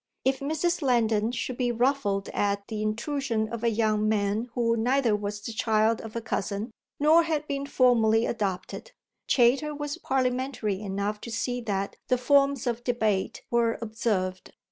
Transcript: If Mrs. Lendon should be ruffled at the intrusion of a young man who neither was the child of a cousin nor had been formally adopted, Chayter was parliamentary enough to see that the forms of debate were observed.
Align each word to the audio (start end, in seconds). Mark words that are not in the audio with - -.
If 0.25 0.39
Mrs. 0.39 0.81
Lendon 0.81 1.31
should 1.31 1.57
be 1.57 1.71
ruffled 1.71 2.29
at 2.29 2.69
the 2.69 2.81
intrusion 2.81 3.47
of 3.49 3.63
a 3.63 3.69
young 3.69 4.09
man 4.09 4.49
who 4.55 4.75
neither 4.75 5.15
was 5.15 5.39
the 5.41 5.51
child 5.53 6.01
of 6.01 6.15
a 6.15 6.21
cousin 6.21 6.71
nor 6.99 7.21
had 7.21 7.45
been 7.47 7.67
formally 7.67 8.25
adopted, 8.25 8.93
Chayter 9.27 9.75
was 9.77 9.99
parliamentary 9.99 10.79
enough 10.81 11.21
to 11.21 11.29
see 11.31 11.61
that 11.61 11.97
the 12.07 12.17
forms 12.17 12.65
of 12.65 12.83
debate 12.83 13.43
were 13.51 13.77
observed. 13.79 14.53